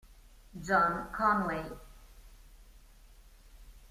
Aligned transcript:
Jon 0.59 1.13
Conway 1.13 1.61